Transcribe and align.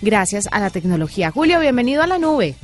gracias 0.00 0.48
a 0.52 0.60
la 0.60 0.70
tecnología. 0.70 1.32
Julio, 1.32 1.58
bienvenido 1.58 2.02
a 2.02 2.06
la 2.06 2.18
nube. 2.18 2.54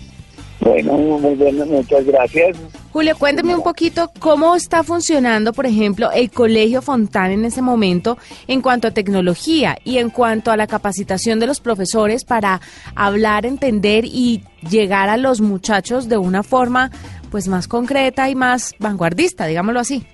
Bueno, 0.60 0.92
muy 0.96 1.34
bien, 1.34 1.68
muchas 1.68 2.04
gracias. 2.06 2.56
Julio, 2.92 3.16
cuénteme 3.18 3.56
un 3.56 3.62
poquito 3.62 4.12
cómo 4.20 4.54
está 4.54 4.84
funcionando, 4.84 5.52
por 5.52 5.66
ejemplo, 5.66 6.12
el 6.12 6.30
Colegio 6.30 6.80
Fontán 6.80 7.32
en 7.32 7.44
ese 7.44 7.60
momento 7.60 8.18
en 8.46 8.62
cuanto 8.62 8.86
a 8.86 8.92
tecnología 8.92 9.76
y 9.82 9.98
en 9.98 10.10
cuanto 10.10 10.52
a 10.52 10.56
la 10.56 10.68
capacitación 10.68 11.40
de 11.40 11.48
los 11.48 11.58
profesores 11.58 12.24
para 12.24 12.60
hablar, 12.94 13.46
entender 13.46 14.04
y 14.04 14.44
llegar 14.70 15.08
a 15.08 15.16
los 15.16 15.40
muchachos 15.40 16.08
de 16.08 16.16
una 16.16 16.44
forma 16.44 16.92
pues 17.32 17.48
más 17.48 17.66
concreta 17.66 18.30
y 18.30 18.36
más 18.36 18.76
vanguardista, 18.78 19.46
digámoslo 19.46 19.80
así. 19.80 20.06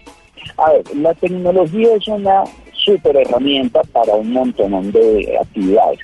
A 0.57 0.73
ver, 0.73 0.97
la 0.97 1.13
tecnología 1.13 1.97
es 1.97 2.09
una 2.09 2.45
super 2.73 3.15
herramienta 3.15 3.83
para 3.93 4.15
un 4.15 4.33
montón 4.33 4.91
de 4.91 5.39
actividades. 5.39 5.99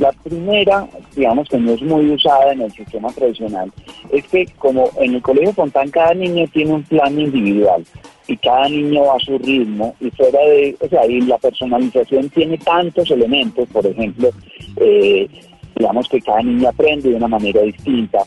La 0.00 0.12
primera, 0.12 0.88
digamos 1.14 1.46
que 1.50 1.58
no 1.58 1.72
es 1.72 1.82
muy 1.82 2.10
usada 2.10 2.54
en 2.54 2.62
el 2.62 2.72
sistema 2.72 3.12
tradicional, 3.12 3.70
es 4.10 4.26
que 4.28 4.46
como 4.56 4.88
en 4.98 5.16
el 5.16 5.20
Colegio 5.20 5.52
Fontán 5.52 5.90
cada 5.90 6.14
niño 6.14 6.46
tiene 6.54 6.72
un 6.72 6.82
plan 6.84 7.20
individual 7.20 7.84
y 8.26 8.34
cada 8.38 8.66
niño 8.70 9.02
va 9.02 9.16
a 9.16 9.20
su 9.20 9.36
ritmo 9.36 9.94
y 10.00 10.10
fuera 10.12 10.40
de, 10.40 10.74
o 10.80 10.88
sea, 10.88 11.04
y 11.04 11.20
la 11.20 11.36
personalización 11.36 12.30
tiene 12.30 12.56
tantos 12.56 13.10
elementos, 13.10 13.68
por 13.68 13.86
ejemplo, 13.86 14.30
eh, 14.76 15.28
digamos 15.76 16.08
que 16.08 16.22
cada 16.22 16.40
niño 16.44 16.70
aprende 16.70 17.10
de 17.10 17.16
una 17.16 17.28
manera 17.28 17.60
distinta. 17.60 18.20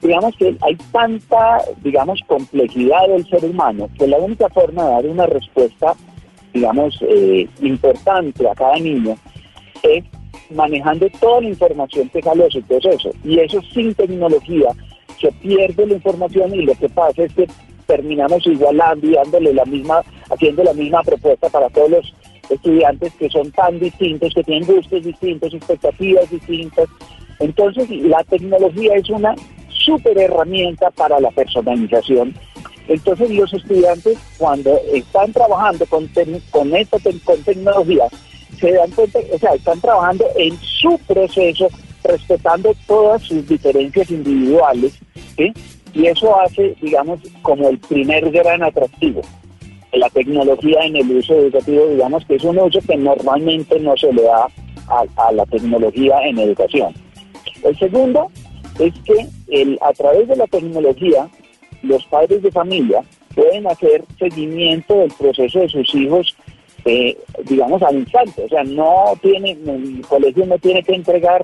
Digamos 0.00 0.34
que 0.38 0.56
hay 0.62 0.76
tanta, 0.90 1.58
digamos, 1.82 2.18
complejidad 2.26 3.08
del 3.08 3.28
ser 3.28 3.44
humano 3.44 3.90
que 3.98 4.06
la 4.06 4.16
única 4.16 4.48
forma 4.48 4.84
de 4.84 4.90
dar 4.90 5.06
una 5.06 5.26
respuesta, 5.26 5.92
digamos, 6.54 6.98
eh, 7.02 7.46
importante 7.60 8.48
a 8.48 8.54
cada 8.54 8.78
niño 8.78 9.16
es 9.82 10.02
manejando 10.54 11.08
toda 11.20 11.40
la 11.40 11.48
información 11.48 12.08
que 12.08 12.22
sale 12.22 12.44
de 12.44 12.50
su 12.50 12.62
proceso. 12.62 13.10
Y 13.24 13.38
eso 13.38 13.60
sin 13.72 13.94
tecnología 13.94 14.70
se 15.20 15.30
pierde 15.32 15.86
la 15.86 15.94
información 15.94 16.54
y 16.54 16.62
lo 16.62 16.74
que 16.74 16.88
pasa 16.88 17.24
es 17.24 17.34
que 17.34 17.46
terminamos 17.86 18.46
igualando 18.46 19.06
y 19.06 19.52
la 19.52 19.64
misma, 19.64 20.02
haciendo 20.30 20.64
la 20.64 20.72
misma 20.72 21.02
propuesta 21.02 21.48
para 21.48 21.68
todos 21.70 21.90
los 21.90 22.14
estudiantes 22.50 23.12
que 23.14 23.28
son 23.30 23.50
tan 23.52 23.78
distintos, 23.78 24.32
que 24.34 24.44
tienen 24.44 24.66
gustos 24.66 25.04
distintos, 25.04 25.54
expectativas 25.54 26.30
distintas. 26.30 26.88
Entonces, 27.40 27.88
la 27.90 28.22
tecnología 28.24 28.94
es 28.94 29.08
una 29.10 29.34
súper 29.68 30.18
herramienta 30.18 30.90
para 30.90 31.20
la 31.20 31.30
personalización. 31.30 32.34
Entonces, 32.88 33.30
los 33.30 33.52
estudiantes, 33.52 34.18
cuando 34.38 34.78
están 34.92 35.32
trabajando 35.32 35.86
con, 35.86 36.08
con 36.50 36.76
esta 36.76 36.98
con 37.24 37.42
tecnología, 37.42 38.04
se 38.54 38.72
dan 38.72 38.90
cuenta, 38.90 39.18
o 39.32 39.38
sea, 39.38 39.54
están 39.54 39.80
trabajando 39.80 40.24
en 40.36 40.56
su 40.60 40.98
proceso, 41.06 41.68
respetando 42.04 42.74
todas 42.86 43.22
sus 43.22 43.46
diferencias 43.46 44.10
individuales, 44.10 44.98
¿sí? 45.36 45.52
Y 45.94 46.06
eso 46.06 46.40
hace, 46.40 46.74
digamos, 46.80 47.20
como 47.42 47.68
el 47.68 47.78
primer 47.78 48.30
gran 48.30 48.62
atractivo. 48.62 49.22
La 49.92 50.10
tecnología 50.10 50.80
en 50.84 50.96
el 50.96 51.10
uso 51.12 51.34
educativo, 51.34 51.86
digamos 51.86 52.24
que 52.26 52.34
es 52.34 52.42
un 52.42 52.58
uso 52.58 52.80
que 52.80 52.96
normalmente 52.96 53.78
no 53.78 53.96
se 53.96 54.12
le 54.12 54.22
da 54.22 54.48
a, 54.88 55.32
la 55.32 55.46
tecnología 55.46 56.18
en 56.26 56.38
educación. 56.38 56.92
El 57.62 57.78
segundo 57.78 58.30
es 58.80 58.92
que 59.04 59.26
el, 59.48 59.78
a 59.82 59.92
través 59.92 60.26
de 60.28 60.36
la 60.36 60.46
tecnología, 60.48 61.28
los 61.82 62.04
padres 62.06 62.42
de 62.42 62.50
familia 62.50 63.02
pueden 63.34 63.66
hacer 63.66 64.04
seguimiento 64.18 64.98
del 64.98 65.12
proceso 65.12 65.60
de 65.60 65.68
sus 65.68 65.94
hijos 65.94 66.36
eh, 66.84 67.16
digamos, 67.44 67.82
al 67.82 67.96
instante. 67.96 68.44
O 68.44 68.48
sea, 68.48 68.64
no 68.64 69.14
tiene, 69.22 69.52
el 69.52 70.04
colegio 70.06 70.46
no 70.46 70.58
tiene 70.58 70.82
que 70.82 70.94
entregar 70.94 71.42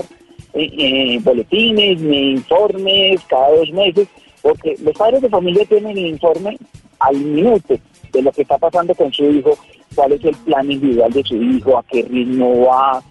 eh, 0.54 0.70
eh, 0.78 1.18
boletines 1.22 2.00
ni 2.00 2.32
informes 2.32 3.22
cada 3.28 3.50
dos 3.50 3.70
meses, 3.70 4.08
porque 4.42 4.76
los 4.82 4.96
padres 4.96 5.22
de 5.22 5.28
familia 5.28 5.64
tienen 5.66 5.96
informe 5.96 6.58
al 6.98 7.16
minuto 7.16 7.76
de 8.12 8.22
lo 8.22 8.32
que 8.32 8.42
está 8.42 8.58
pasando 8.58 8.94
con 8.94 9.12
su 9.12 9.24
hijo, 9.30 9.56
cuál 9.94 10.12
es 10.12 10.24
el 10.24 10.36
plan 10.36 10.70
individual 10.70 11.12
de 11.12 11.22
su 11.22 11.36
hijo, 11.36 11.78
a 11.78 11.82
qué 11.84 12.02
ritmo 12.02 12.66
va, 12.66 13.02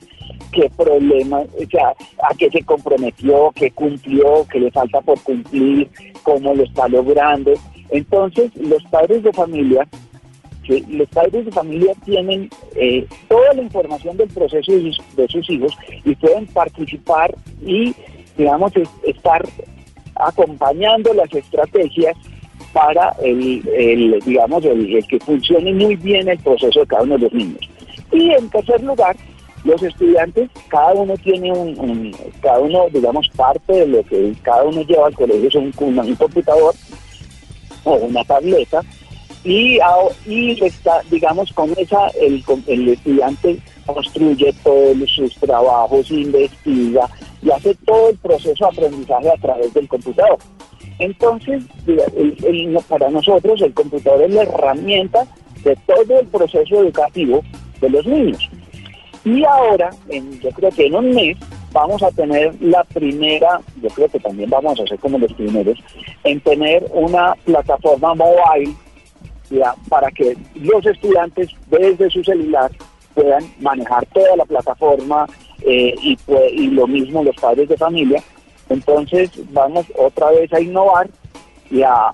qué 0.51 0.69
problema, 0.75 1.39
o 1.39 1.69
sea, 1.69 1.89
a 2.29 2.35
qué 2.37 2.49
se 2.49 2.63
comprometió, 2.63 3.51
qué 3.55 3.71
cumplió, 3.71 4.45
qué 4.51 4.59
le 4.59 4.71
falta 4.71 5.01
por 5.01 5.19
cumplir, 5.21 5.89
cómo 6.23 6.53
lo 6.53 6.63
está 6.63 6.87
logrando. 6.87 7.53
Entonces, 7.89 8.51
los 8.55 8.83
padres 8.85 9.23
de 9.23 9.33
familia 9.33 9.87
los 10.87 11.07
padres 11.09 11.45
de 11.45 11.51
familia 11.51 11.93
tienen 12.05 12.49
eh, 12.75 13.05
toda 13.27 13.53
la 13.53 13.61
información 13.61 14.17
del 14.17 14.29
proceso 14.29 14.71
de 14.71 15.27
sus, 15.27 15.49
hijos 15.49 15.77
y 16.05 16.15
pueden 16.15 16.45
participar 16.47 17.33
y, 17.65 17.93
digamos, 18.37 18.71
estar 19.03 19.43
acompañando 20.15 21.13
las 21.13 21.33
estrategias 21.33 22.15
para 22.73 23.15
el, 23.23 24.19
digamos, 24.25 24.63
el, 24.63 25.05
que 25.07 25.19
funcione 25.19 25.73
muy 25.73 25.95
bien 25.95 26.27
el 26.27 26.37
proceso 26.39 26.81
de 26.81 26.87
cada 26.87 27.03
uno 27.03 27.15
de 27.15 27.21
los 27.21 27.33
niños. 27.33 27.69
Y 28.11 28.31
en 28.31 28.49
tercer 28.49 28.83
lugar, 28.83 29.15
los 29.63 29.81
estudiantes, 29.81 30.49
cada 30.67 30.93
uno 30.93 31.15
tiene 31.17 31.51
un, 31.51 32.15
cada 32.41 32.59
uno, 32.59 32.87
digamos, 32.91 33.27
parte 33.35 33.73
de 33.73 33.87
lo 33.87 34.03
que 34.03 34.33
cada 34.43 34.63
uno 34.63 34.81
lleva 34.83 35.07
al 35.07 35.15
colegio 35.15 35.47
es 35.47 35.55
un, 35.55 35.73
un 35.77 36.15
computador 36.15 36.75
o 37.83 37.95
una 37.95 38.23
tableta 38.23 38.81
y, 39.43 39.79
y 40.25 40.63
está, 40.63 41.01
digamos, 41.09 41.51
con 41.53 41.71
esa 41.77 42.07
el, 42.19 42.43
el 42.67 42.89
estudiante 42.89 43.57
construye 43.85 44.53
todos 44.63 45.09
sus 45.09 45.35
trabajos, 45.35 46.11
investiga 46.11 47.09
y 47.41 47.49
hace 47.51 47.73
todo 47.85 48.09
el 48.09 48.17
proceso 48.17 48.65
de 48.65 48.77
aprendizaje 48.77 49.29
a 49.29 49.41
través 49.41 49.73
del 49.73 49.87
computador. 49.87 50.37
Entonces, 50.99 51.63
para 52.87 53.09
nosotros 53.09 53.61
el 53.61 53.73
computador 53.73 54.23
es 54.23 54.33
la 54.33 54.43
herramienta 54.43 55.25
de 55.63 55.75
todo 55.87 56.19
el 56.19 56.27
proceso 56.27 56.81
educativo 56.81 57.41
de 57.79 57.89
los 57.89 58.05
niños. 58.05 58.49
Y 59.23 59.43
ahora, 59.43 59.89
en, 60.09 60.39
yo 60.39 60.49
creo 60.51 60.71
que 60.71 60.87
en 60.87 60.95
un 60.95 61.11
mes, 61.11 61.37
vamos 61.71 62.01
a 62.03 62.11
tener 62.11 62.53
la 62.61 62.83
primera, 62.83 63.61
yo 63.81 63.89
creo 63.89 64.09
que 64.09 64.19
también 64.19 64.49
vamos 64.49 64.79
a 64.79 64.87
ser 64.87 64.97
como 64.99 65.17
los 65.17 65.31
primeros, 65.33 65.77
en 66.23 66.39
tener 66.41 66.85
una 66.93 67.35
plataforma 67.45 68.15
mobile 68.15 68.73
para 69.87 70.11
que 70.11 70.37
los 70.55 70.85
estudiantes 70.85 71.49
desde 71.69 72.09
su 72.09 72.23
celular 72.23 72.71
puedan 73.13 73.43
manejar 73.59 74.05
toda 74.07 74.35
la 74.37 74.45
plataforma 74.45 75.25
eh, 75.61 75.93
y, 76.01 76.17
y 76.53 76.67
lo 76.67 76.87
mismo 76.87 77.23
los 77.23 77.35
padres 77.35 77.67
de 77.69 77.77
familia. 77.77 78.23
Entonces 78.69 79.31
vamos 79.51 79.85
otra 79.97 80.29
vez 80.31 80.51
a 80.53 80.61
innovar 80.61 81.09
y 81.71 81.81
a, 81.81 82.11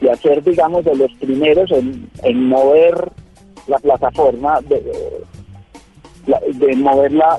y 0.00 0.08
a 0.08 0.16
ser, 0.16 0.42
digamos, 0.42 0.84
de 0.84 0.94
los 0.94 1.12
primeros 1.14 1.70
en, 1.72 2.48
mover 2.48 3.10
la 3.66 3.78
plataforma, 3.78 4.60
de, 4.62 4.82
de 6.26 6.76
mover 6.76 7.12
la, 7.12 7.38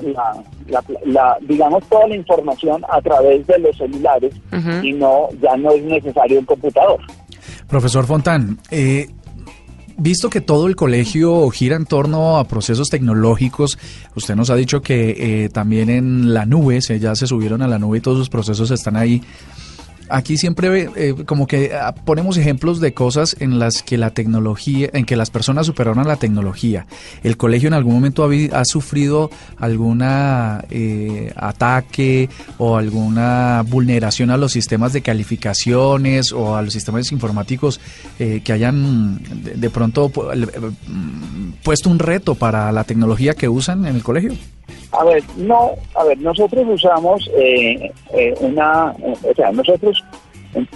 la, 1.04 1.38
digamos, 1.40 1.84
toda 1.88 2.08
la 2.08 2.16
información 2.16 2.84
a 2.88 3.00
través 3.00 3.46
de 3.46 3.58
los 3.58 3.76
celulares 3.76 4.34
y 4.82 4.92
no 4.92 5.28
ya 5.40 5.56
no 5.56 5.72
es 5.72 5.82
necesario 5.82 6.38
un 6.38 6.44
computador. 6.46 7.00
Profesor 7.72 8.04
Fontán, 8.04 8.58
eh, 8.70 9.08
visto 9.96 10.28
que 10.28 10.42
todo 10.42 10.66
el 10.66 10.76
colegio 10.76 11.48
gira 11.48 11.74
en 11.74 11.86
torno 11.86 12.36
a 12.36 12.46
procesos 12.46 12.90
tecnológicos, 12.90 13.78
usted 14.14 14.36
nos 14.36 14.50
ha 14.50 14.56
dicho 14.56 14.82
que 14.82 15.44
eh, 15.44 15.48
también 15.48 15.88
en 15.88 16.34
la 16.34 16.44
nube, 16.44 16.82
se, 16.82 17.00
ya 17.00 17.16
se 17.16 17.26
subieron 17.26 17.62
a 17.62 17.68
la 17.68 17.78
nube 17.78 17.96
y 17.96 18.00
todos 18.02 18.18
sus 18.18 18.28
procesos 18.28 18.70
están 18.70 18.94
ahí 18.94 19.22
aquí 20.12 20.36
siempre 20.36 20.88
eh, 20.96 21.14
como 21.26 21.46
que 21.46 21.74
ah, 21.74 21.94
ponemos 21.94 22.36
ejemplos 22.36 22.80
de 22.80 22.92
cosas 22.94 23.36
en 23.40 23.58
las 23.58 23.82
que 23.82 23.96
la 23.96 24.10
tecnología, 24.10 24.90
en 24.92 25.04
que 25.04 25.16
las 25.16 25.30
personas 25.30 25.66
superaron 25.66 26.06
la 26.06 26.16
tecnología. 26.16 26.86
El 27.22 27.36
colegio 27.36 27.68
en 27.68 27.74
algún 27.74 27.94
momento 27.94 28.28
ha, 28.52 28.64
sufrido 28.64 29.30
alguna 29.58 30.64
eh, 30.70 31.32
ataque 31.36 32.28
o 32.58 32.76
alguna 32.76 33.64
vulneración 33.66 34.30
a 34.30 34.36
los 34.36 34.52
sistemas 34.52 34.92
de 34.92 35.02
calificaciones 35.02 36.32
o 36.32 36.56
a 36.56 36.62
los 36.62 36.72
sistemas 36.72 37.10
informáticos 37.10 37.80
eh, 38.18 38.40
que 38.44 38.52
hayan 38.52 39.20
de 39.22 39.70
pronto 39.70 40.10
puesto 41.62 41.90
un 41.90 41.98
reto 41.98 42.34
para 42.34 42.70
la 42.72 42.84
tecnología 42.84 43.34
que 43.34 43.48
usan 43.48 43.86
en 43.86 43.96
el 43.96 44.02
colegio. 44.02 44.32
A 44.92 45.04
ver, 45.04 45.22
no, 45.36 45.70
a 45.94 46.04
ver, 46.04 46.18
nosotros 46.18 46.66
usamos 46.68 47.28
eh, 47.34 47.90
eh, 48.12 48.34
una, 48.40 48.94
o 49.00 49.34
sea, 49.34 49.50
nosotros, 49.50 50.04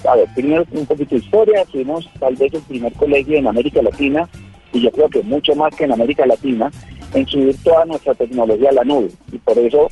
a 0.09 0.17
ver, 0.17 0.27
primero 0.35 0.65
un 0.73 0.87
poquito 0.87 1.15
de 1.15 1.21
historia, 1.21 1.65
fuimos 1.71 2.09
tal 2.19 2.35
vez 2.37 2.55
el 2.55 2.63
primer 2.63 2.93
colegio 2.95 3.37
en 3.37 3.47
América 3.47 3.83
Latina, 3.83 4.27
y 4.73 4.81
yo 4.81 4.91
creo 4.91 5.09
que 5.11 5.23
mucho 5.23 5.55
más 5.55 5.75
que 5.77 5.85
en 5.85 5.93
América 5.93 6.25
Latina, 6.25 6.71
en 7.13 7.27
subir 7.27 7.57
toda 7.63 7.85
nuestra 7.85 8.15
tecnología 8.15 8.71
a 8.71 8.75
la 8.75 8.85
nube. 8.85 9.11
Y 9.33 9.39
por 9.39 9.59
eso 9.59 9.89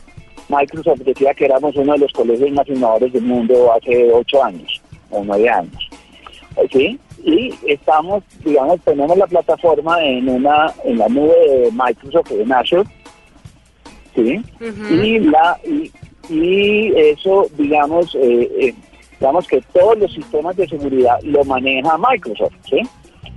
Microsoft 0.49 1.01
decía 1.01 1.35
que 1.35 1.45
éramos 1.45 1.77
uno 1.77 1.93
de 1.93 1.99
los 1.99 2.13
colegios 2.13 2.51
más 2.53 2.69
innovadores 2.69 3.13
del 3.13 3.23
mundo 3.23 3.73
hace 3.73 4.11
ocho 4.13 4.43
años 4.43 4.81
o 5.11 5.23
nueve 5.23 5.49
años. 5.49 5.89
¿Sí? 6.73 6.99
Y 7.25 7.53
estamos, 7.67 8.23
digamos, 8.45 8.81
tenemos 8.83 9.17
la 9.17 9.27
plataforma 9.27 10.03
en 10.05 10.29
una 10.29 10.73
en 10.85 10.99
la 10.99 11.09
nube 11.09 11.35
de 11.49 11.71
Microsoft, 11.73 12.33
en 12.33 12.53
Azure, 12.53 12.85
¿sí? 14.15 14.43
Y 14.91 15.19
la 15.21 15.59
y, 16.31 16.93
eso, 16.97 17.47
digamos, 17.59 18.15
eh, 18.15 18.51
eh, 18.59 18.75
digamos 19.21 19.47
que 19.47 19.61
todos 19.73 19.99
los 19.99 20.13
sistemas 20.13 20.57
de 20.57 20.67
seguridad 20.67 21.19
lo 21.23 21.45
maneja 21.45 21.99
Microsoft, 21.99 22.55
¿sí? 22.69 22.81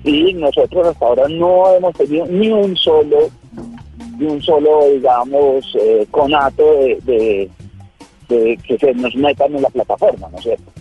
Y 0.04 0.34
nosotros 0.34 0.88
hasta 0.88 1.06
ahora 1.06 1.28
no 1.28 1.74
hemos 1.76 1.94
tenido 1.96 2.26
ni 2.28 2.50
un 2.50 2.76
solo, 2.78 3.30
ni 4.18 4.26
un 4.26 4.42
solo, 4.42 4.88
digamos, 4.90 5.66
eh, 5.82 6.08
conato 6.12 6.64
de, 7.04 7.50
de, 8.30 8.58
que 8.66 8.78
se 8.78 8.94
nos 8.94 9.16
metan 9.16 9.54
en 9.56 9.62
la 9.62 9.70
plataforma, 9.70 10.30
¿no 10.32 10.38
es 10.38 10.44
cierto? 10.44 10.72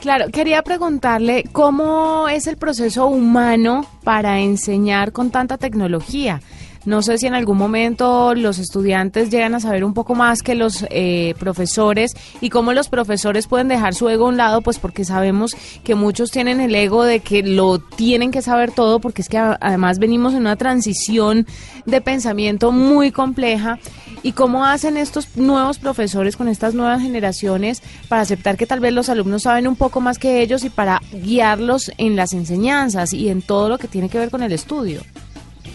Claro, 0.00 0.26
quería 0.30 0.62
preguntarle 0.62 1.44
cómo 1.52 2.28
es 2.28 2.46
el 2.46 2.56
proceso 2.56 3.06
humano 3.06 3.84
para 4.04 4.40
enseñar 4.40 5.12
con 5.12 5.30
tanta 5.30 5.58
tecnología. 5.58 6.40
No 6.86 7.02
sé 7.02 7.18
si 7.18 7.26
en 7.26 7.34
algún 7.34 7.58
momento 7.58 8.32
los 8.36 8.60
estudiantes 8.60 9.28
llegan 9.28 9.56
a 9.56 9.60
saber 9.60 9.84
un 9.84 9.92
poco 9.92 10.14
más 10.14 10.42
que 10.42 10.54
los 10.54 10.86
eh, 10.90 11.34
profesores 11.36 12.14
y 12.40 12.48
cómo 12.48 12.72
los 12.72 12.88
profesores 12.88 13.48
pueden 13.48 13.66
dejar 13.66 13.94
su 13.94 14.08
ego 14.08 14.26
a 14.26 14.28
un 14.28 14.36
lado, 14.36 14.62
pues 14.62 14.78
porque 14.78 15.04
sabemos 15.04 15.56
que 15.82 15.96
muchos 15.96 16.30
tienen 16.30 16.60
el 16.60 16.72
ego 16.76 17.02
de 17.02 17.18
que 17.18 17.42
lo 17.42 17.80
tienen 17.80 18.30
que 18.30 18.40
saber 18.40 18.70
todo, 18.70 19.00
porque 19.00 19.22
es 19.22 19.28
que 19.28 19.36
además 19.36 19.98
venimos 19.98 20.32
en 20.34 20.40
una 20.40 20.54
transición 20.54 21.44
de 21.86 22.00
pensamiento 22.00 22.70
muy 22.70 23.10
compleja. 23.10 23.80
¿Y 24.22 24.32
cómo 24.32 24.64
hacen 24.64 24.96
estos 24.96 25.36
nuevos 25.36 25.78
profesores 25.78 26.36
con 26.36 26.46
estas 26.46 26.74
nuevas 26.74 27.02
generaciones 27.02 27.82
para 28.08 28.22
aceptar 28.22 28.56
que 28.56 28.66
tal 28.66 28.78
vez 28.78 28.92
los 28.92 29.08
alumnos 29.08 29.42
saben 29.42 29.66
un 29.66 29.76
poco 29.76 30.00
más 30.00 30.18
que 30.18 30.40
ellos 30.40 30.62
y 30.62 30.70
para 30.70 31.02
guiarlos 31.12 31.90
en 31.98 32.14
las 32.14 32.32
enseñanzas 32.32 33.12
y 33.12 33.28
en 33.28 33.42
todo 33.42 33.68
lo 33.68 33.78
que 33.78 33.88
tiene 33.88 34.08
que 34.08 34.18
ver 34.18 34.30
con 34.30 34.44
el 34.44 34.52
estudio? 34.52 35.00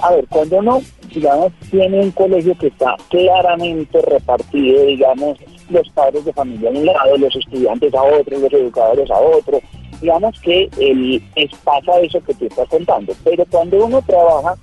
A 0.02 0.12
ver, 0.12 0.26
cuando 0.30 0.58
uno, 0.58 0.82
digamos, 1.14 1.54
tiene 1.70 2.00
un 2.00 2.12
colegio 2.12 2.58
que 2.58 2.68
está 2.68 2.96
claramente 3.10 4.02
repartido, 4.02 4.84
digamos, 4.86 5.38
los 5.70 5.88
padres 5.90 6.26
de 6.26 6.34
familia 6.34 6.70
a 6.70 6.74
un 6.74 6.86
lado, 6.86 7.18
los 7.18 7.36
estudiantes 7.36 7.94
a 7.94 8.02
otro, 8.02 8.40
los 8.40 8.52
educadores 8.52 9.10
a 9.12 9.20
otro, 9.20 9.62
digamos 10.02 10.40
que 10.42 10.70
el, 10.80 11.24
es, 11.36 11.52
pasa 11.64 12.00
eso 12.00 12.20
que 12.24 12.34
te 12.34 12.48
estás 12.48 12.68
contando. 12.68 13.14
Pero 13.24 13.46
cuando 13.50 13.86
uno 13.86 14.02
trabaja 14.02 14.56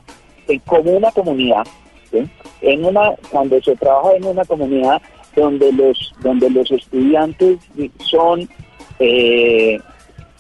en, 0.49 0.59
como 0.61 0.97
una 0.97 1.13
comunidad, 1.13 1.67
en 2.61 2.85
una, 2.85 3.15
cuando 3.31 3.61
se 3.63 3.77
trabaja 3.77 4.17
en 4.17 4.25
una 4.25 4.45
comunidad 4.45 5.01
donde 5.37 5.71
los, 5.73 6.15
donde 6.21 6.51
los 6.51 6.69
estudiantes 6.71 7.59
son 7.99 8.49
eh, 8.99 9.79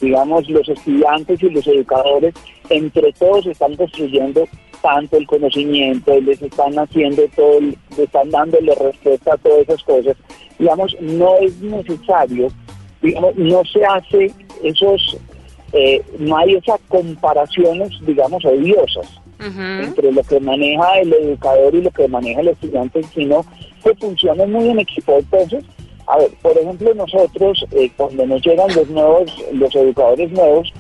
digamos, 0.00 0.48
los 0.48 0.68
estudiantes 0.68 1.42
y 1.42 1.50
los 1.50 1.66
educadores, 1.66 2.34
entre 2.70 3.12
todos 3.12 3.46
están 3.46 3.76
construyendo 3.76 4.46
tanto 4.82 5.16
el 5.16 5.26
conocimiento, 5.26 6.20
les 6.20 6.40
están 6.40 6.78
haciendo 6.78 7.22
todo, 7.34 7.60
les 7.60 7.98
están 7.98 8.30
dándole 8.30 8.74
respuesta 8.74 9.34
a 9.34 9.36
todas 9.38 9.60
esas 9.60 9.82
cosas. 9.82 10.16
Digamos, 10.58 10.96
no 11.00 11.36
es 11.38 11.58
necesario, 11.60 12.48
digamos, 13.02 13.36
no 13.36 13.62
se 13.64 13.84
hace 13.84 14.32
esos, 14.62 15.16
eh, 15.72 16.02
no 16.18 16.36
hay 16.36 16.54
esas 16.54 16.80
comparaciones, 16.88 17.90
digamos, 18.02 18.44
odiosas 18.44 19.20
entre 19.40 20.10
lo 20.10 20.22
que 20.24 20.40
maneja 20.40 20.98
el 20.98 21.12
educador 21.12 21.72
y 21.72 21.82
lo 21.82 21.90
que 21.92 22.08
maneja 22.08 22.40
el 22.40 22.48
estudiante, 22.48 23.02
sino 23.14 23.44
que 23.84 23.94
funciona 23.94 24.44
muy 24.46 24.68
en 24.68 24.80
equipo. 24.80 25.16
Entonces, 25.16 25.64
a 26.08 26.18
ver, 26.18 26.30
por 26.42 26.56
ejemplo, 26.56 26.94
nosotros, 26.94 27.64
eh, 27.72 27.90
cuando 27.96 28.26
nos 28.26 28.42
llegan 28.42 28.74
los 28.74 28.88
nuevos, 28.88 29.32
los 29.52 29.74
educadores 29.74 30.30
nuevos, 30.32 30.72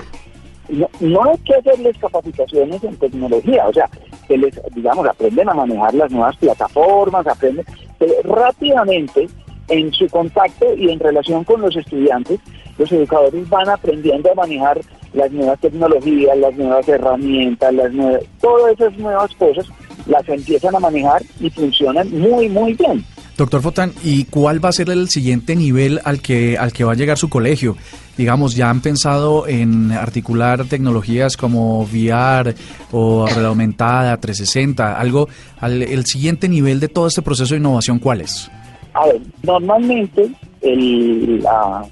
no, 1.00 1.24
hay 1.24 1.38
que 1.38 1.54
hacerles 1.54 1.96
capacitaciones 1.98 2.82
en 2.84 2.96
tecnología, 2.96 3.66
o 3.66 3.72
sea, 3.72 3.88
que 4.26 4.36
les, 4.36 4.60
digamos, 4.74 5.06
aprenden 5.06 5.48
a 5.48 5.54
manejar 5.54 5.94
las 5.94 6.10
nuevas 6.10 6.36
plataformas, 6.36 7.26
aprenden, 7.26 7.64
pero 7.98 8.12
rápidamente 8.24 9.28
en 9.68 9.92
su 9.92 10.06
contacto 10.08 10.74
y 10.74 10.90
en 10.90 10.98
relación 10.98 11.44
con 11.44 11.60
los 11.60 11.76
estudiantes, 11.76 12.40
los 12.78 12.90
educadores 12.92 13.48
van 13.48 13.68
aprendiendo 13.68 14.30
a 14.30 14.34
manejar 14.34 14.80
las 15.12 15.30
nuevas 15.32 15.58
tecnologías, 15.60 16.36
las 16.36 16.54
nuevas 16.54 16.88
herramientas, 16.88 17.74
las 17.74 17.92
nuevas, 17.92 18.22
todas 18.40 18.72
esas 18.74 18.96
nuevas 18.98 19.34
cosas 19.34 19.66
las 20.06 20.28
empiezan 20.28 20.74
a 20.74 20.80
manejar 20.80 21.22
y 21.40 21.50
funcionan 21.50 22.10
muy, 22.10 22.48
muy 22.48 22.74
bien. 22.74 23.04
Doctor 23.36 23.62
Fotán, 23.62 23.92
¿y 24.02 24.24
cuál 24.24 24.64
va 24.64 24.70
a 24.70 24.72
ser 24.72 24.90
el 24.90 25.08
siguiente 25.08 25.54
nivel 25.54 26.00
al 26.04 26.20
que, 26.20 26.58
al 26.58 26.72
que 26.72 26.84
va 26.84 26.92
a 26.92 26.96
llegar 26.96 27.18
su 27.18 27.28
colegio? 27.28 27.76
Digamos, 28.18 28.56
¿ya 28.56 28.68
han 28.68 28.80
pensado 28.80 29.46
en 29.46 29.92
articular 29.92 30.64
tecnologías 30.64 31.36
como 31.36 31.82
VR 31.82 32.52
o 32.90 33.24
red 33.28 33.44
aumentada, 33.44 34.16
360? 34.16 34.98
Algo, 34.98 35.28
al, 35.60 35.82
el 35.82 36.04
siguiente 36.04 36.48
nivel 36.48 36.80
de 36.80 36.88
todo 36.88 37.06
este 37.06 37.22
proceso 37.22 37.54
de 37.54 37.60
innovación, 37.60 38.00
¿cuál 38.00 38.22
es? 38.22 38.50
A 38.94 39.06
ver, 39.06 39.20
normalmente 39.44 40.32
la, 40.60 41.84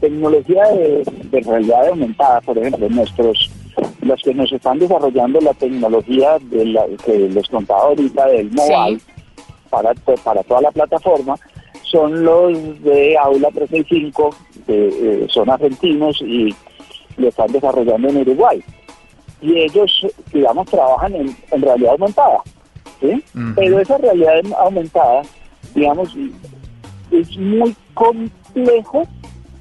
tecnología 0.00 0.62
de, 0.68 1.40
realidad 1.40 1.88
aumentada, 1.88 2.40
por 2.42 2.56
ejemplo, 2.58 2.88
nuestros 2.88 3.50
los 4.02 4.20
que 4.22 4.34
nos 4.34 4.52
están 4.52 4.78
desarrollando 4.78 5.40
la 5.40 5.54
tecnología 5.54 6.38
de 6.42 6.66
la, 6.66 6.84
que 7.04 7.28
les 7.28 7.48
contaba 7.48 7.80
ahorita 7.80 8.26
del 8.26 8.52
mobile, 8.52 9.00
para, 9.68 9.94
para 10.22 10.42
toda 10.44 10.60
la 10.60 10.70
plataforma 10.70 11.34
son 11.92 12.24
los 12.24 12.82
de 12.82 13.16
Aula 13.18 13.50
365, 13.50 14.34
que 14.66 14.88
eh, 14.88 15.26
son 15.28 15.50
argentinos 15.50 16.20
y 16.22 16.54
lo 17.18 17.28
están 17.28 17.52
desarrollando 17.52 18.08
en 18.08 18.16
Uruguay. 18.16 18.64
Y 19.42 19.58
ellos, 19.58 20.06
digamos, 20.32 20.66
trabajan 20.68 21.14
en, 21.14 21.36
realidad 21.62 21.92
aumentada. 21.92 22.38
¿sí? 23.00 23.22
Pero 23.54 23.78
esa 23.78 23.98
realidad 23.98 24.40
aumentada, 24.58 25.22
digamos, 25.74 26.16
es 27.10 27.36
muy 27.36 27.76
complejo 27.92 29.06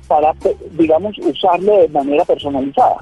para, 0.08 0.34
digamos, 0.78 1.18
usarlo 1.18 1.80
de 1.80 1.90
manera 1.90 2.24
personalizada. 2.24 2.98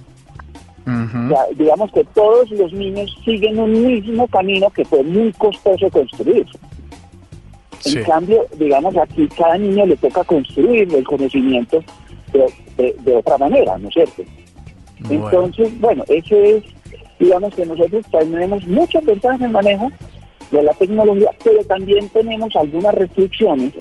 digamos 1.56 1.92
que 1.92 2.04
todos 2.16 2.50
los 2.50 2.74
niños 2.74 3.16
siguen 3.24 3.60
un 3.60 3.86
mismo 3.86 4.28
camino 4.28 4.72
que 4.72 4.86
fue 4.86 5.04
muy 5.04 5.32
costoso 5.34 5.88
construir. 5.92 6.48
En 7.86 8.04
cambio, 8.04 8.46
digamos, 8.58 8.96
aquí 8.98 9.28
cada 9.38 9.58
niño 9.58 9.86
le 9.86 9.98
toca 9.98 10.24
construir 10.24 10.94
el 10.94 11.04
conocimiento 11.04 11.84
de, 12.34 13.16
otra 13.16 13.38
manera, 13.38 13.78
¿no 13.78 13.88
es 13.88 13.94
cierto? 13.94 14.24
Entonces, 15.10 15.80
bueno, 15.80 16.04
eso 16.08 16.36
es, 16.36 16.64
digamos 17.20 17.54
que 17.56 17.66
nosotros 17.66 18.06
tenemos 18.12 18.66
muchas 18.68 19.04
ventajas 19.06 19.40
en 19.40 19.48
el 19.48 19.52
manejo 19.52 19.92
de 20.52 20.64
la 20.64 20.74
tecnología, 20.74 21.30
pero 21.44 21.64
también 21.64 22.10
tenemos 22.10 22.56
algunas 22.56 22.94
restricciones 22.96 23.74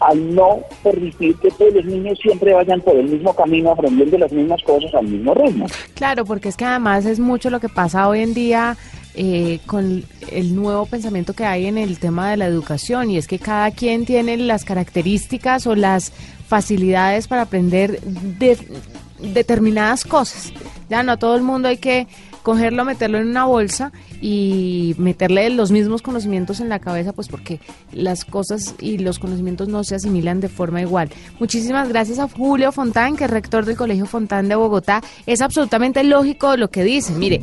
al 0.00 0.34
no 0.34 0.60
permitir 0.82 1.36
que 1.36 1.50
todos 1.50 1.74
los 1.74 1.84
niños 1.84 2.18
siempre 2.20 2.54
vayan 2.54 2.80
por 2.80 2.96
el 2.96 3.08
mismo 3.08 3.34
camino 3.34 3.70
aprendiendo 3.70 4.18
las 4.18 4.32
mismas 4.32 4.62
cosas 4.62 4.92
al 4.94 5.06
mismo 5.06 5.34
ritmo. 5.34 5.66
Claro, 5.94 6.24
porque 6.24 6.48
es 6.48 6.56
que 6.56 6.64
además 6.64 7.06
es 7.06 7.20
mucho 7.20 7.50
lo 7.50 7.60
que 7.60 7.68
pasa 7.68 8.08
hoy 8.08 8.20
en 8.20 8.34
día 8.34 8.76
eh, 9.14 9.60
con 9.66 10.04
el 10.30 10.56
nuevo 10.56 10.86
pensamiento 10.86 11.34
que 11.34 11.44
hay 11.44 11.66
en 11.66 11.76
el 11.76 11.98
tema 11.98 12.30
de 12.30 12.38
la 12.38 12.46
educación 12.46 13.10
y 13.10 13.18
es 13.18 13.26
que 13.26 13.38
cada 13.38 13.70
quien 13.70 14.06
tiene 14.06 14.36
las 14.38 14.64
características 14.64 15.66
o 15.66 15.74
las 15.74 16.12
facilidades 16.48 17.28
para 17.28 17.42
aprender 17.42 18.00
de, 18.00 18.58
determinadas 19.18 20.04
cosas. 20.04 20.52
Ya 20.88 21.02
no 21.02 21.12
a 21.12 21.16
todo 21.16 21.36
el 21.36 21.42
mundo 21.42 21.68
hay 21.68 21.76
que 21.76 22.06
cogerlo, 22.42 22.84
meterlo 22.84 23.18
en 23.18 23.28
una 23.28 23.44
bolsa 23.44 23.92
y 24.20 24.94
meterle 24.98 25.48
los 25.50 25.70
mismos 25.70 26.02
conocimientos 26.02 26.60
en 26.60 26.68
la 26.68 26.78
cabeza, 26.78 27.12
pues 27.12 27.28
porque 27.28 27.60
las 27.92 28.24
cosas 28.24 28.74
y 28.80 28.98
los 28.98 29.18
conocimientos 29.18 29.68
no 29.68 29.84
se 29.84 29.94
asimilan 29.94 30.40
de 30.40 30.48
forma 30.48 30.80
igual. 30.80 31.10
Muchísimas 31.38 31.88
gracias 31.88 32.18
a 32.18 32.28
Julio 32.28 32.72
Fontán, 32.72 33.16
que 33.16 33.24
es 33.24 33.30
rector 33.30 33.64
del 33.64 33.76
Colegio 33.76 34.06
Fontán 34.06 34.48
de 34.48 34.56
Bogotá. 34.56 35.02
Es 35.26 35.40
absolutamente 35.40 36.02
lógico 36.02 36.56
lo 36.56 36.70
que 36.70 36.82
dice. 36.82 37.12
Mire, 37.12 37.40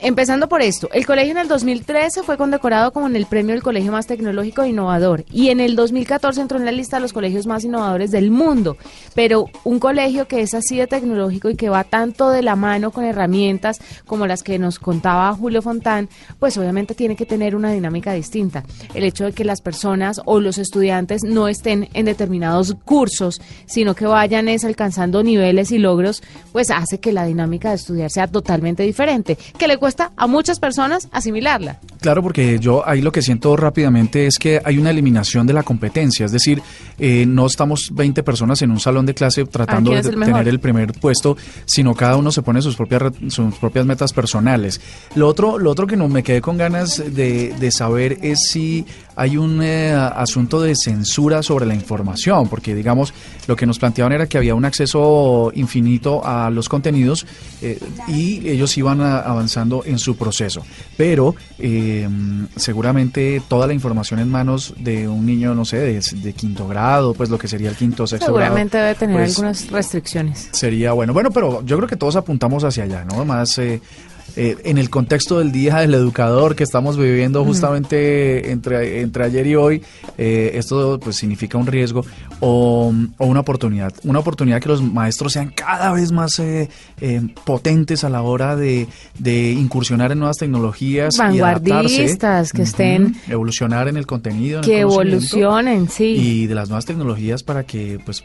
Empezando 0.00 0.48
por 0.48 0.62
esto, 0.62 0.88
el 0.92 1.06
colegio 1.06 1.32
en 1.32 1.38
el 1.38 1.48
2013 1.48 2.22
fue 2.22 2.36
condecorado 2.36 2.92
como 2.92 3.06
en 3.06 3.16
el 3.16 3.26
premio 3.26 3.54
del 3.54 3.62
colegio 3.62 3.92
más 3.92 4.06
tecnológico 4.06 4.62
e 4.62 4.68
innovador 4.68 5.24
y 5.30 5.48
en 5.48 5.60
el 5.60 5.76
2014 5.76 6.40
entró 6.40 6.58
en 6.58 6.64
la 6.64 6.72
lista 6.72 6.96
de 6.96 7.02
los 7.02 7.12
colegios 7.12 7.46
más 7.46 7.64
innovadores 7.64 8.10
del 8.10 8.30
mundo. 8.30 8.76
Pero 9.14 9.46
un 9.64 9.78
colegio 9.78 10.28
que 10.28 10.42
es 10.42 10.54
así 10.54 10.76
de 10.76 10.86
tecnológico 10.86 11.50
y 11.50 11.56
que 11.56 11.68
va 11.68 11.84
tanto 11.84 12.30
de 12.30 12.42
la 12.42 12.56
mano 12.56 12.90
con 12.90 13.04
herramientas 13.04 13.78
como 14.06 14.26
las 14.26 14.42
que 14.42 14.58
nos 14.58 14.78
contaba 14.78 15.34
Julio 15.34 15.62
Fontán, 15.62 16.08
pues 16.38 16.56
obviamente 16.56 16.94
tiene 16.94 17.16
que 17.16 17.26
tener 17.26 17.56
una 17.56 17.72
dinámica 17.72 18.12
distinta. 18.12 18.64
El 18.94 19.04
hecho 19.04 19.24
de 19.24 19.32
que 19.32 19.44
las 19.44 19.60
personas 19.60 20.20
o 20.24 20.40
los 20.40 20.58
estudiantes 20.58 21.22
no 21.24 21.48
estén 21.48 21.88
en 21.94 22.06
determinados 22.06 22.76
cursos, 22.84 23.40
sino 23.66 23.94
que 23.94 24.06
vayan 24.06 24.48
es 24.48 24.64
alcanzando 24.64 25.22
niveles 25.22 25.72
y 25.72 25.78
logros, 25.78 26.22
pues 26.52 26.70
hace 26.70 27.00
que 27.00 27.12
la 27.12 27.24
dinámica 27.24 27.70
de 27.70 27.76
estudiar 27.76 28.10
sea 28.10 28.26
totalmente 28.26 28.82
diferente 28.82 29.36
le 29.66 29.78
cuesta 29.78 30.12
a 30.16 30.26
muchas 30.26 30.60
personas 30.60 31.08
asimilarla. 31.12 31.80
Claro, 32.00 32.22
porque 32.22 32.58
yo 32.58 32.86
ahí 32.86 33.00
lo 33.00 33.12
que 33.12 33.22
siento 33.22 33.56
rápidamente 33.56 34.26
es 34.26 34.38
que 34.38 34.60
hay 34.64 34.78
una 34.78 34.90
eliminación 34.90 35.46
de 35.46 35.52
la 35.52 35.62
competencia, 35.62 36.26
es 36.26 36.32
decir, 36.32 36.62
eh, 36.98 37.24
no 37.26 37.46
estamos 37.46 37.90
20 37.92 38.22
personas 38.22 38.62
en 38.62 38.70
un 38.70 38.80
salón 38.80 39.06
de 39.06 39.14
clase 39.14 39.44
tratando 39.44 39.90
de 39.90 40.02
tener 40.02 40.48
el 40.48 40.60
primer 40.60 40.92
puesto, 40.92 41.36
sino 41.64 41.94
cada 41.94 42.16
uno 42.16 42.30
se 42.32 42.42
pone 42.42 42.62
sus 42.62 42.76
propias, 42.76 43.12
sus 43.28 43.54
propias 43.56 43.86
metas 43.86 44.12
personales. 44.12 44.80
Lo 45.14 45.28
otro, 45.28 45.58
lo 45.58 45.70
otro 45.70 45.86
que 45.86 45.96
no 45.96 46.08
me 46.08 46.22
quedé 46.22 46.40
con 46.40 46.56
ganas 46.56 47.02
de, 47.14 47.54
de 47.58 47.70
saber 47.70 48.18
es 48.22 48.48
si 48.48 48.86
hay 49.16 49.38
un 49.38 49.62
eh, 49.62 49.92
asunto 49.92 50.60
de 50.60 50.76
censura 50.76 51.42
sobre 51.42 51.64
la 51.64 51.74
información, 51.74 52.48
porque 52.48 52.74
digamos, 52.74 53.14
lo 53.46 53.56
que 53.56 53.64
nos 53.64 53.78
planteaban 53.78 54.12
era 54.12 54.26
que 54.26 54.36
había 54.36 54.54
un 54.54 54.66
acceso 54.66 55.50
infinito 55.54 56.24
a 56.24 56.50
los 56.50 56.68
contenidos 56.68 57.26
eh, 57.62 57.80
y 58.08 58.46
ellos 58.46 58.76
iban 58.76 59.00
avanzando 59.00 59.82
en 59.86 59.98
su 59.98 60.16
proceso. 60.16 60.62
Pero 60.98 61.34
eh, 61.58 62.06
seguramente 62.56 63.42
toda 63.48 63.66
la 63.66 63.72
información 63.72 64.20
en 64.20 64.30
manos 64.30 64.74
de 64.76 65.08
un 65.08 65.24
niño, 65.24 65.54
no 65.54 65.64
sé, 65.64 65.78
de, 65.78 66.32
quinto 66.34 66.68
grado, 66.68 67.14
pues 67.14 67.30
lo 67.30 67.38
que 67.38 67.48
sería 67.48 67.70
el 67.70 67.76
quinto 67.76 68.06
sexto 68.06 68.26
seguramente 68.26 68.76
debe 68.76 68.94
tener 68.94 69.16
pues, 69.16 69.30
algunas 69.30 69.70
restricciones. 69.70 70.50
Sería 70.52 70.92
bueno, 70.92 71.14
bueno, 71.14 71.30
pero 71.30 71.64
yo 71.64 71.76
creo 71.78 71.88
que 71.88 71.96
todos 71.96 72.16
apuntamos 72.16 72.64
hacia 72.64 72.84
allá, 72.84 73.04
¿no? 73.04 73.24
Más 73.24 73.58
eh, 74.36 74.56
en 74.64 74.76
el 74.76 74.90
contexto 74.90 75.38
del 75.38 75.50
Día 75.50 75.76
del 75.76 75.94
Educador 75.94 76.54
que 76.56 76.62
estamos 76.62 76.98
viviendo 76.98 77.42
justamente 77.42 78.50
entre, 78.50 79.00
entre 79.00 79.24
ayer 79.24 79.46
y 79.46 79.54
hoy, 79.54 79.82
eh, 80.18 80.50
esto 80.54 81.00
pues 81.02 81.16
significa 81.16 81.56
un 81.56 81.66
riesgo 81.66 82.04
o, 82.40 82.92
una 83.18 83.40
oportunidad. 83.40 83.94
Una 84.04 84.18
oportunidad 84.18 84.60
que 84.60 84.68
los 84.68 84.82
maestros 84.82 85.32
sean 85.32 85.52
cada 85.54 85.92
vez 85.92 86.12
más 86.12 86.38
eh, 86.38 86.68
potentes 87.44 88.04
a 88.04 88.10
la 88.10 88.20
hora 88.20 88.56
de, 88.56 88.86
incursionar 89.24 90.12
en 90.12 90.18
nuevas 90.18 90.36
tecnologías. 90.36 91.16
Vanguardistas, 91.16 92.52
que 92.52 92.62
estén... 92.62 93.16
Evolucionar 93.28 93.88
en 93.88 93.96
el 93.96 94.06
contenido. 94.06 94.60
que 94.60 94.80
evolucionen, 94.80 95.88
sí. 95.88 96.04
Y 96.04 96.46
de 96.46 96.54
las 96.54 96.68
nuevas 96.68 96.84
tecnologías 96.84 97.42
para 97.42 97.64
que 97.64 97.98
pues 98.04 98.22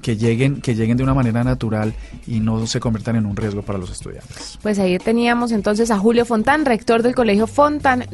que 0.00 0.16
lleguen, 0.16 0.62
que 0.62 0.74
lleguen 0.74 0.96
de 0.96 1.02
una 1.02 1.14
manera 1.14 1.44
natural 1.44 1.92
y 2.26 2.40
no 2.40 2.66
se 2.66 2.80
conviertan 2.80 3.16
en 3.16 3.26
un 3.26 3.36
riesgo 3.36 3.62
para 3.62 3.78
los 3.78 3.90
estudiantes. 3.90 4.58
Pues 4.62 4.78
ahí 4.78 4.98
teníamos 4.98 5.41
entonces 5.50 5.90
a 5.90 5.98
Julio 5.98 6.24
Fontán, 6.24 6.64
rector 6.64 7.02
del 7.02 7.16
Colegio 7.16 7.48
Fontán. 7.48 8.04